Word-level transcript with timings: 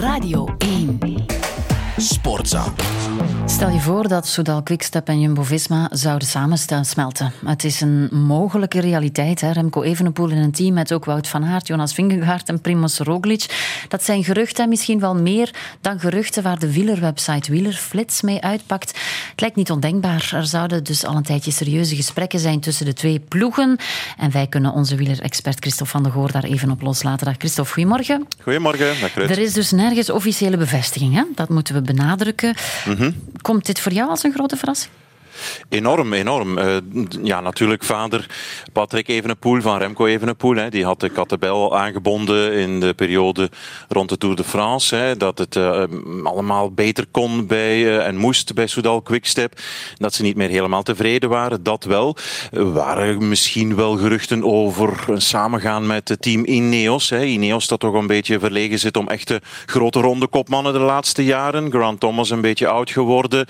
Radio 0.00 0.46
AIM. 0.60 1.19
Sportza. 2.00 2.64
Stel 3.46 3.68
je 3.68 3.80
voor 3.80 4.08
dat 4.08 4.26
Soudal 4.26 4.62
Quickstep 4.62 5.08
en 5.08 5.20
Jumbo-Visma 5.20 5.88
zouden 5.92 6.28
samensmelten. 6.28 7.32
Het 7.44 7.64
is 7.64 7.80
een 7.80 8.08
mogelijke 8.12 8.80
realiteit. 8.80 9.40
Hè? 9.40 9.50
Remco 9.50 9.82
Evenepoel 9.82 10.28
in 10.28 10.36
een 10.36 10.50
team 10.50 10.74
met 10.74 10.92
ook 10.92 11.04
Wout 11.04 11.28
van 11.28 11.44
Aert, 11.44 11.66
Jonas 11.66 11.94
Vingegaard 11.94 12.48
en 12.48 12.60
Primoz 12.60 12.98
Roglic. 12.98 13.46
Dat 13.88 14.02
zijn 14.04 14.24
geruchten, 14.24 14.68
misschien 14.68 15.00
wel 15.00 15.14
meer 15.14 15.54
dan 15.80 16.00
geruchten 16.00 16.42
waar 16.42 16.58
de 16.58 16.72
wielerwebsite 16.72 17.50
Wielerflits 17.50 18.20
mee 18.20 18.40
uitpakt. 18.40 18.88
Het 19.30 19.40
lijkt 19.40 19.56
niet 19.56 19.70
ondenkbaar. 19.70 20.30
Er 20.34 20.46
zouden 20.46 20.84
dus 20.84 21.04
al 21.04 21.16
een 21.16 21.22
tijdje 21.22 21.50
serieuze 21.50 21.96
gesprekken 21.96 22.38
zijn 22.38 22.60
tussen 22.60 22.86
de 22.86 22.92
twee 22.92 23.20
ploegen. 23.20 23.78
En 24.16 24.30
wij 24.30 24.46
kunnen 24.46 24.72
onze 24.72 24.96
wielerexpert 24.96 25.58
Christophe 25.60 25.92
van 25.92 26.02
der 26.02 26.12
Goor 26.12 26.32
daar 26.32 26.44
even 26.44 26.70
op 26.70 26.82
loslaten. 26.82 27.26
Dag 27.26 27.36
Christophe, 27.38 27.72
goedemorgen. 27.72 28.26
Goedemorgen, 28.42 29.00
dag 29.00 29.14
Ruud. 29.14 29.30
Er 29.30 29.38
is 29.38 29.52
dus 29.52 29.70
nergens 29.70 30.10
officiële 30.10 30.56
bevestiging. 30.56 31.14
Hè? 31.14 31.22
Dat 31.34 31.48
moeten 31.48 31.74
we 31.74 31.82
benadrukken. 31.94 32.54
Komt 33.40 33.66
dit 33.66 33.80
voor 33.80 33.92
jou 33.92 34.10
als 34.10 34.22
een 34.24 34.32
grote 34.32 34.56
verrassing? 34.56 34.92
Enorm, 35.68 36.12
enorm. 36.12 36.58
Uh, 36.58 36.76
ja, 37.22 37.40
natuurlijk 37.40 37.84
vader 37.84 38.26
Patrick 38.72 39.08
Evenepoel 39.08 39.60
van 39.60 39.78
Remco 39.78 40.06
Evenepoel. 40.06 40.56
Hè, 40.56 40.70
die 40.70 40.84
had 40.84 41.00
de 41.00 41.08
Kattenbel 41.08 41.78
aangebonden 41.78 42.52
in 42.52 42.80
de 42.80 42.94
periode 42.94 43.50
rond 43.88 44.08
de 44.08 44.18
Tour 44.18 44.36
de 44.36 44.44
France. 44.44 44.96
Hè, 44.96 45.16
dat 45.16 45.38
het 45.38 45.56
uh, 45.56 45.82
allemaal 46.22 46.70
beter 46.70 47.06
kon 47.10 47.46
bij, 47.46 47.78
uh, 47.78 48.06
en 48.06 48.16
moest 48.16 48.54
bij 48.54 48.66
Soudal 48.66 49.02
Quickstep. 49.02 49.60
Dat 49.96 50.14
ze 50.14 50.22
niet 50.22 50.36
meer 50.36 50.48
helemaal 50.48 50.82
tevreden 50.82 51.28
waren, 51.28 51.62
dat 51.62 51.84
wel. 51.84 52.16
Er 52.52 52.72
waren 52.72 53.28
misschien 53.28 53.76
wel 53.76 53.96
geruchten 53.96 54.44
over 54.44 55.04
een 55.06 55.22
samengaan 55.22 55.86
met 55.86 56.08
het 56.08 56.22
team 56.22 56.44
Ineos. 56.44 57.10
Hè. 57.10 57.24
Ineos 57.24 57.66
dat 57.66 57.80
toch 57.80 57.94
een 57.94 58.06
beetje 58.06 58.38
verlegen 58.38 58.78
zit 58.78 58.96
om 58.96 59.08
echte 59.08 59.40
grote 59.66 60.00
ronde 60.00 60.26
kopmannen 60.26 60.72
de 60.72 60.78
laatste 60.78 61.24
jaren. 61.24 61.70
Grant 61.70 62.00
Thomas 62.00 62.30
een 62.30 62.40
beetje 62.40 62.68
oud 62.68 62.90
geworden. 62.90 63.46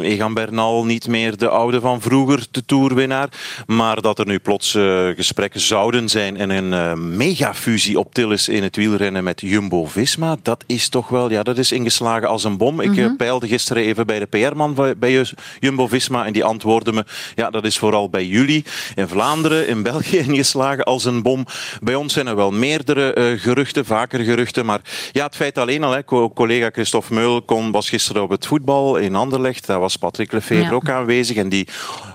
Egan 0.00 0.34
Bernal 0.34 0.71
niet 0.80 1.08
meer 1.08 1.36
de 1.36 1.48
oude 1.48 1.80
van 1.80 2.00
vroeger, 2.00 2.46
de 2.50 2.64
toerwinnaar. 2.64 3.28
Maar 3.66 4.00
dat 4.00 4.18
er 4.18 4.26
nu 4.26 4.38
plots 4.38 4.74
uh, 4.74 5.08
gesprekken 5.08 5.60
zouden 5.60 6.08
zijn 6.08 6.36
en 6.36 6.50
een 6.50 6.72
uh, 6.72 6.92
megafusie 6.94 7.98
op 7.98 8.14
Tillis 8.14 8.48
in 8.48 8.62
het 8.62 8.76
wielrennen 8.76 9.24
met 9.24 9.40
Jumbo-Visma, 9.40 10.36
dat 10.42 10.64
is 10.66 10.88
toch 10.88 11.08
wel, 11.08 11.30
ja, 11.30 11.42
dat 11.42 11.58
is 11.58 11.72
ingeslagen 11.72 12.28
als 12.28 12.44
een 12.44 12.56
bom. 12.56 12.80
Ik 12.80 12.88
mm 12.88 12.96
-hmm. 12.96 13.16
peilde 13.16 13.48
gisteren 13.48 13.82
even 13.82 14.06
bij 14.06 14.18
de 14.18 14.26
PR-man 14.26 14.94
bij 14.98 15.26
Jumbo-Visma 15.60 16.26
en 16.26 16.32
die 16.32 16.44
antwoordde 16.44 16.92
me, 16.92 17.04
ja, 17.34 17.50
dat 17.50 17.64
is 17.64 17.78
vooral 17.78 18.08
bij 18.08 18.26
jullie 18.26 18.64
in 18.94 19.08
Vlaanderen, 19.08 19.68
in 19.68 19.82
België 19.82 20.18
ingeslagen 20.28 20.84
als 20.84 21.04
een 21.04 21.22
bom. 21.22 21.46
Bij 21.80 21.94
ons 21.94 22.12
zijn 22.12 22.26
er 22.26 22.36
wel 22.36 22.50
meerdere 22.50 23.36
geruchten, 23.38 23.84
vaker 23.84 24.20
geruchten, 24.20 24.66
maar 24.66 24.80
ja, 25.12 25.24
het 25.24 25.36
feit 25.36 25.58
alleen 25.58 25.84
al, 25.84 25.92
hè, 25.92 26.04
collega 26.34 26.70
Christophe 26.72 27.14
Meul 27.14 27.42
kon, 27.42 27.70
was 27.70 27.88
gisteren 27.88 28.22
op 28.22 28.30
het 28.30 28.46
voetbal 28.46 28.96
in 28.96 29.14
Anderlecht, 29.14 29.66
daar 29.66 29.80
was 29.80 29.96
Patrick 29.96 30.32
Lefevre 30.32 30.61
ja. 30.64 30.70
ook 30.70 30.88
aanwezig 30.88 31.36
en 31.36 31.48
die 31.48 31.68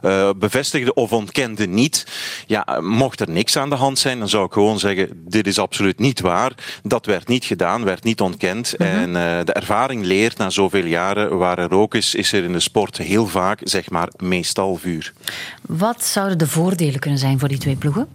uh, 0.04 0.30
bevestigde 0.38 0.94
of 0.94 1.12
ontkende 1.12 1.68
niet. 1.68 2.06
Ja, 2.46 2.80
mocht 2.82 3.20
er 3.20 3.30
niks 3.30 3.58
aan 3.58 3.70
de 3.70 3.76
hand 3.76 4.00
zijn, 4.00 4.20
dan 4.20 4.30
zou 4.30 4.46
ik 4.46 4.54
gewoon 4.54 4.80
zeggen: 4.80 5.10
dit 5.14 5.48
is 5.48 5.60
absoluut 5.60 6.00
niet 6.00 6.22
waar. 6.22 6.52
Dat 6.84 7.06
werd 7.06 7.28
niet 7.28 7.46
gedaan, 7.46 7.84
werd 7.84 8.04
niet 8.04 8.22
ontkend. 8.22 8.74
Mm 8.78 8.88
-hmm. 8.88 8.96
En 8.96 9.10
uh, 9.10 9.46
de 9.46 9.54
ervaring 9.54 10.04
leert 10.04 10.38
na 10.38 10.50
zoveel 10.50 10.86
jaren 10.86 11.38
waar 11.38 11.60
er 11.60 11.70
rook 11.70 11.96
is, 11.96 12.16
is 12.16 12.32
er 12.32 12.44
in 12.44 12.52
de 12.52 12.60
sport 12.60 12.98
heel 12.98 13.28
vaak, 13.28 13.60
zeg 13.64 13.90
maar, 13.90 14.10
meestal 14.18 14.76
vuur. 14.76 15.14
Wat 15.62 16.06
zouden 16.06 16.38
de 16.38 16.48
voordelen 16.48 17.00
kunnen 17.00 17.20
zijn 17.20 17.40
voor 17.40 17.48
die 17.48 17.58
twee 17.58 17.76
ploegen? 17.76 18.08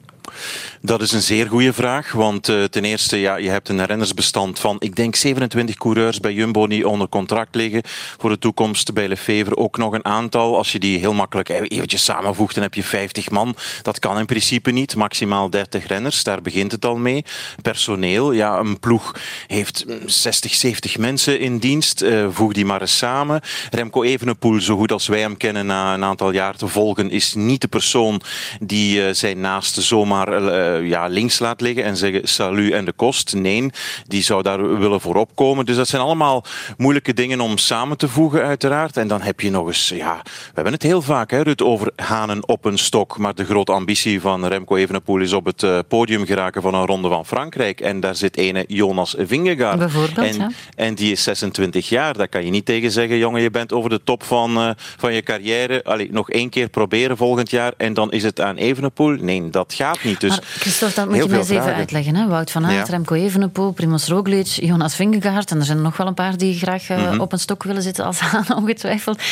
Dat 0.80 1.02
is 1.02 1.12
een 1.12 1.22
zeer 1.22 1.48
goede 1.48 1.72
vraag, 1.72 2.12
want 2.12 2.48
uh, 2.48 2.64
ten 2.64 2.84
eerste, 2.84 3.16
ja, 3.16 3.36
je 3.36 3.50
hebt 3.50 3.68
een 3.68 3.84
rennersbestand 3.84 4.58
van, 4.58 4.76
ik 4.78 4.96
denk 4.96 5.16
27 5.16 5.76
coureurs 5.76 6.20
bij 6.20 6.32
Jumbo 6.32 6.66
die 6.66 6.88
onder 6.88 7.08
contract 7.08 7.54
liggen 7.54 7.82
voor 8.18 8.30
de 8.30 8.38
toekomst. 8.38 8.92
Bij 8.92 9.08
Lefevre 9.08 9.56
ook 9.56 9.76
nog 9.76 9.92
een 9.92 10.04
aantal. 10.04 10.56
Als 10.56 10.72
je 10.72 10.78
die 10.78 10.98
heel 10.98 11.12
makkelijk 11.12 11.48
eventjes 11.48 12.04
samenvoegt, 12.04 12.54
dan 12.54 12.62
heb 12.62 12.74
je 12.74 12.82
50 12.82 13.30
man. 13.30 13.56
Dat 13.82 13.98
kan 13.98 14.18
in 14.18 14.26
principe 14.26 14.70
niet. 14.70 14.96
Maximaal 14.96 15.50
30 15.50 15.86
renners, 15.86 16.24
daar 16.24 16.42
begint 16.42 16.72
het 16.72 16.84
al 16.84 16.96
mee. 16.96 17.24
Personeel, 17.62 18.32
ja, 18.32 18.58
een 18.58 18.80
ploeg 18.80 19.14
heeft 19.46 19.84
60, 20.06 20.54
70 20.54 20.98
mensen 20.98 21.40
in 21.40 21.58
dienst. 21.58 22.02
Uh, 22.02 22.26
voeg 22.30 22.52
die 22.52 22.64
maar 22.64 22.80
eens 22.80 22.98
samen. 22.98 23.40
Remco 23.70 24.02
Evenepoel, 24.02 24.60
zo 24.60 24.76
goed 24.76 24.92
als 24.92 25.06
wij 25.06 25.20
hem 25.20 25.36
kennen 25.36 25.66
na 25.66 25.94
een 25.94 26.04
aantal 26.04 26.30
jaar 26.32 26.56
te 26.56 26.68
volgen, 26.68 27.10
is 27.10 27.34
niet 27.34 27.60
de 27.60 27.68
persoon 27.68 28.20
die 28.60 28.98
uh, 28.98 29.12
zijn 29.12 29.40
naaste 29.40 29.82
zomaar 29.82 30.21
uh, 30.28 30.88
ja, 30.88 31.06
links 31.06 31.38
laat 31.38 31.60
liggen 31.60 31.84
en 31.84 31.96
zeggen 31.96 32.28
salut 32.28 32.72
en 32.72 32.84
de 32.84 32.92
kost. 32.92 33.34
Nee, 33.34 33.70
die 34.06 34.22
zou 34.22 34.42
daar 34.42 34.78
willen 34.78 35.00
voorop 35.00 35.30
komen. 35.34 35.66
Dus 35.66 35.76
dat 35.76 35.88
zijn 35.88 36.02
allemaal 36.02 36.44
moeilijke 36.76 37.14
dingen 37.14 37.40
om 37.40 37.58
samen 37.58 37.96
te 37.96 38.08
voegen, 38.08 38.42
uiteraard. 38.42 38.96
En 38.96 39.08
dan 39.08 39.20
heb 39.20 39.40
je 39.40 39.50
nog 39.50 39.66
eens, 39.66 39.88
ja, 39.88 40.20
we 40.24 40.50
hebben 40.54 40.72
het 40.72 40.82
heel 40.82 41.02
vaak, 41.02 41.30
hè, 41.30 41.42
Ruud, 41.42 41.62
over 41.62 41.92
hanen 41.96 42.48
op 42.48 42.64
een 42.64 42.78
stok. 42.78 43.18
Maar 43.18 43.34
de 43.34 43.44
grote 43.44 43.72
ambitie 43.72 44.20
van 44.20 44.46
Remco 44.46 44.76
Evenepoel 44.76 45.20
is 45.20 45.32
op 45.32 45.44
het 45.44 45.62
uh, 45.62 45.78
podium 45.88 46.26
geraken 46.26 46.62
van 46.62 46.74
een 46.74 46.86
ronde 46.86 47.08
van 47.08 47.26
Frankrijk. 47.26 47.80
En 47.80 48.00
daar 48.00 48.16
zit 48.16 48.36
ene 48.36 48.64
Jonas 48.68 49.14
Vingegaard. 49.18 49.78
Bijvoorbeeld, 49.78 50.26
en, 50.26 50.34
ja. 50.34 50.50
en 50.74 50.94
die 50.94 51.12
is 51.12 51.22
26 51.22 51.88
jaar. 51.88 52.16
Daar 52.16 52.28
kan 52.28 52.44
je 52.44 52.50
niet 52.50 52.66
tegen 52.66 52.90
zeggen, 52.90 53.18
jongen, 53.18 53.42
je 53.42 53.50
bent 53.50 53.72
over 53.72 53.90
de 53.90 54.00
top 54.04 54.22
van, 54.22 54.58
uh, 54.58 54.70
van 54.76 55.14
je 55.14 55.22
carrière. 55.22 55.84
Allee, 55.84 56.08
nog 56.12 56.30
één 56.30 56.48
keer 56.48 56.68
proberen 56.68 57.16
volgend 57.16 57.50
jaar 57.50 57.72
en 57.76 57.94
dan 57.94 58.12
is 58.12 58.22
het 58.22 58.40
aan 58.40 58.56
Evenepoel. 58.56 59.16
Nee, 59.20 59.50
dat 59.50 59.74
gaat 59.74 60.04
niet. 60.04 60.11
Dus 60.20 60.30
maar 60.30 60.42
Christophe, 60.42 60.94
dat 60.94 61.08
moet 61.08 61.16
je 61.16 61.28
mij 61.28 61.38
eens 61.38 61.48
even 61.48 61.74
uitleggen. 61.74 62.14
Hè? 62.14 62.26
Wout 62.26 62.50
van 62.50 62.64
Aert, 62.66 62.86
ja. 62.86 62.92
Remco 62.92 63.14
Evenepoel, 63.14 63.72
Primoz 63.72 64.08
Roglic, 64.08 64.46
Jonas 64.46 64.94
Vingegaard. 64.94 65.50
En 65.50 65.58
er 65.58 65.64
zijn 65.64 65.76
er 65.76 65.84
nog 65.84 65.96
wel 65.96 66.06
een 66.06 66.14
paar 66.14 66.36
die 66.36 66.58
graag 66.58 66.88
uh, 66.88 66.98
mm 66.98 67.04
-hmm. 67.04 67.20
op 67.20 67.32
een 67.32 67.38
stok 67.38 67.62
willen 67.62 67.82
zitten 67.82 68.04
als 68.04 68.20
aan, 68.32 68.56
ongetwijfeld. 68.56 69.22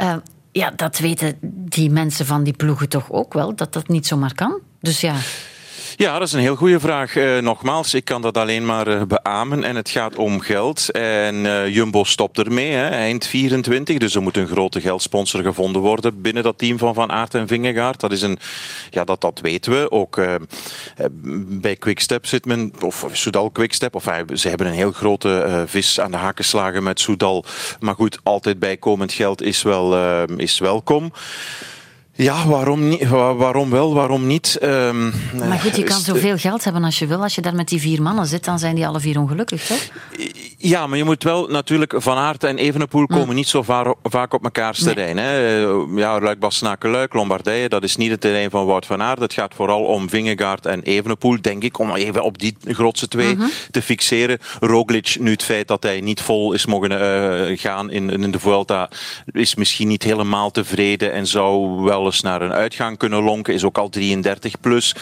Uh, 0.00 0.14
ja, 0.52 0.72
dat 0.76 0.98
weten 0.98 1.36
die 1.42 1.90
mensen 1.90 2.26
van 2.26 2.42
die 2.42 2.52
ploegen 2.52 2.88
toch 2.88 3.10
ook 3.10 3.32
wel, 3.32 3.54
dat 3.54 3.72
dat 3.72 3.88
niet 3.88 4.06
zomaar 4.06 4.34
kan. 4.34 4.58
Dus 4.80 5.00
ja... 5.00 5.14
Ja, 6.00 6.18
dat 6.18 6.26
is 6.26 6.32
een 6.32 6.40
heel 6.40 6.56
goede 6.56 6.80
vraag. 6.80 7.16
Uh, 7.16 7.38
nogmaals, 7.38 7.94
ik 7.94 8.04
kan 8.04 8.22
dat 8.22 8.36
alleen 8.36 8.66
maar 8.66 8.88
uh, 8.88 9.02
beamen. 9.02 9.64
En 9.64 9.76
het 9.76 9.90
gaat 9.90 10.16
om 10.16 10.40
geld. 10.40 10.90
En 10.90 11.34
uh, 11.34 11.68
Jumbo 11.68 12.04
stopt 12.04 12.38
ermee, 12.38 12.70
hè, 12.70 12.88
eind 12.88 13.26
24. 13.26 13.98
Dus 13.98 14.14
er 14.14 14.22
moet 14.22 14.36
een 14.36 14.46
grote 14.46 14.80
geldsponsor 14.80 15.42
gevonden 15.42 15.82
worden 15.82 16.20
binnen 16.22 16.42
dat 16.42 16.58
team 16.58 16.78
van 16.78 16.94
Van 16.94 17.12
Aert 17.12 17.34
en 17.34 17.46
Vingegaard. 17.46 18.00
Dat 18.00 18.12
is 18.12 18.22
een, 18.22 18.38
ja, 18.90 19.04
dat, 19.04 19.20
dat 19.20 19.40
weten 19.40 19.72
we. 19.72 19.90
Ook 19.90 20.20
bij 21.60 21.76
Quickstep 21.76 22.26
zit 22.26 22.44
men, 22.44 22.72
of 22.84 23.06
Soudal 23.12 23.50
Quickstep, 23.50 23.94
of 23.94 24.04
ze 24.34 24.48
hebben 24.48 24.66
een 24.66 24.72
heel 24.72 24.92
grote 24.92 25.64
vis 25.66 26.00
aan 26.00 26.10
de 26.10 26.16
haken 26.16 26.44
geslagen 26.44 26.82
met 26.82 27.00
Soudal. 27.00 27.44
Maar 27.80 27.94
goed, 27.94 28.18
altijd 28.22 28.58
bijkomend 28.58 29.12
geld 29.12 29.42
is 29.42 29.62
wel 29.62 29.96
is 30.36 30.58
welkom. 30.58 31.12
Ja, 32.22 32.46
waarom, 32.46 32.88
niet, 32.88 33.08
waarom 33.08 33.70
wel, 33.70 33.94
waarom 33.94 34.26
niet? 34.26 34.58
Um, 34.62 35.12
maar 35.48 35.58
goed, 35.58 35.76
je 35.76 35.82
kan 35.82 36.00
zoveel 36.00 36.36
geld 36.36 36.64
hebben 36.64 36.84
als 36.84 36.98
je 36.98 37.06
wil. 37.06 37.22
Als 37.22 37.34
je 37.34 37.40
daar 37.40 37.54
met 37.54 37.68
die 37.68 37.80
vier 37.80 38.02
mannen 38.02 38.26
zit, 38.26 38.44
dan 38.44 38.58
zijn 38.58 38.74
die 38.74 38.86
alle 38.86 39.00
vier 39.00 39.18
ongelukkig, 39.18 39.66
toch? 39.66 39.88
Ja, 40.62 40.86
maar 40.86 40.98
je 40.98 41.04
moet 41.04 41.22
wel 41.22 41.46
natuurlijk... 41.46 41.94
Van 41.96 42.16
Aert 42.16 42.44
en 42.44 42.58
Evenepoel 42.58 43.06
komen 43.06 43.28
mm. 43.28 43.34
niet 43.34 43.48
zo 43.48 43.62
vaak, 43.62 43.94
vaak 44.02 44.34
op 44.34 44.42
mekaars 44.42 44.82
terrein. 44.82 45.16
Hè. 45.16 45.56
Ja, 45.96 46.20
Luik, 46.20 46.38
Bastenaken, 46.38 46.90
Luik, 46.90 47.14
Lombardije, 47.14 47.68
dat 47.68 47.82
is 47.82 47.96
niet 47.96 48.10
het 48.10 48.20
terrein 48.20 48.50
van 48.50 48.66
Wout 48.66 48.86
van 48.86 49.02
Aert. 49.02 49.20
Het 49.20 49.32
gaat 49.32 49.54
vooral 49.54 49.84
om 49.84 50.08
Vingegaard 50.08 50.66
en 50.66 50.82
Evenepoel, 50.82 51.40
denk 51.40 51.62
ik, 51.62 51.78
om 51.78 51.94
even 51.94 52.22
op 52.22 52.38
die 52.38 52.56
grootste 52.64 53.08
twee 53.08 53.34
mm 53.34 53.40
-hmm. 53.40 53.50
te 53.70 53.82
fixeren. 53.82 54.38
Roglic, 54.60 55.16
nu 55.20 55.30
het 55.30 55.42
feit 55.42 55.68
dat 55.68 55.82
hij 55.82 56.00
niet 56.00 56.20
vol 56.20 56.52
is 56.52 56.66
mogen 56.66 56.90
uh, 56.92 57.58
gaan 57.58 57.90
in, 57.90 58.10
in 58.10 58.30
de 58.30 58.40
Vuelta, 58.40 58.90
is 59.32 59.54
misschien 59.54 59.88
niet 59.88 60.02
helemaal 60.02 60.50
tevreden 60.50 61.12
en 61.12 61.26
zou 61.26 61.82
wel 61.82 62.04
eens 62.04 62.20
naar 62.20 62.42
een 62.42 62.52
uitgang 62.52 62.98
kunnen 62.98 63.22
lonken. 63.22 63.54
Is 63.54 63.64
ook 63.64 63.78
al 63.78 63.88
33 63.88 64.60
plus. 64.60 64.94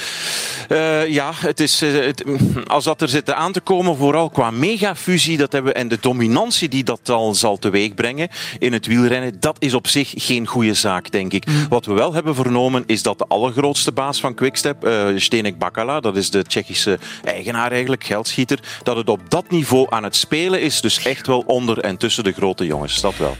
Uh, 0.68 1.08
ja, 1.08 1.32
het 1.36 1.60
is, 1.60 1.82
uh, 1.82 2.04
het, 2.04 2.24
als 2.66 2.84
dat 2.84 3.00
er 3.00 3.08
zit 3.08 3.32
aan 3.32 3.52
te 3.52 3.60
komen, 3.60 3.96
vooral 3.96 4.30
qua 4.30 4.50
megafusie, 4.50 5.36
dat 5.50 5.62
hebben 5.62 5.74
en 5.82 5.88
de 5.88 5.98
dominantie 6.00 6.68
die 6.68 6.84
dat 6.84 7.08
al 7.08 7.34
zal 7.34 7.58
teweegbrengen 7.58 8.28
in 8.58 8.72
het 8.72 8.86
wielrennen, 8.86 9.40
dat 9.40 9.56
is 9.58 9.74
op 9.74 9.86
zich 9.86 10.12
geen 10.16 10.46
goede 10.46 10.74
zaak, 10.74 11.10
denk 11.10 11.32
ik. 11.32 11.46
Mm. 11.46 11.68
Wat 11.68 11.86
we 11.86 11.92
wel 11.92 12.12
hebben 12.12 12.34
vernomen, 12.34 12.82
is 12.86 13.02
dat 13.02 13.18
de 13.18 13.24
allergrootste 13.28 13.92
baas 13.92 14.20
van 14.20 14.34
Quickstep, 14.34 14.86
uh, 14.86 15.06
Stenek 15.16 15.58
Bakala, 15.58 16.00
dat 16.00 16.16
is 16.16 16.30
de 16.30 16.44
Tsjechische 16.44 16.98
eigenaar 17.24 17.70
eigenlijk, 17.72 18.04
geldschieter, 18.04 18.58
dat 18.82 18.96
het 18.96 19.08
op 19.08 19.20
dat 19.28 19.50
niveau 19.50 19.86
aan 19.90 20.04
het 20.04 20.16
spelen 20.16 20.60
is. 20.60 20.80
Dus 20.80 21.04
echt 21.04 21.26
wel 21.26 21.44
onder 21.46 21.78
en 21.78 21.96
tussen 21.96 22.24
de 22.24 22.32
grote 22.32 22.66
jongens, 22.66 23.00
dat 23.00 23.16
wel. 23.16 23.36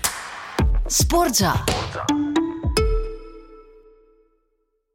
Sportza. 0.87 1.64